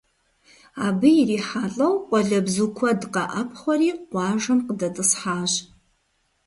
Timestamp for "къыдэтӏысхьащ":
4.65-5.53